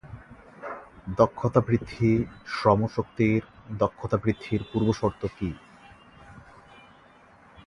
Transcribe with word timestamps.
দক্ষতা 1.17 1.61
বৃদ্ধি 1.67 2.09
শ্রমশক্তির 2.47 3.41
দক্ষতা 3.77 4.17
বৃদ্ধির 4.17 4.61
পূর্বশর্ত 4.71 5.21
কি? 5.37 5.49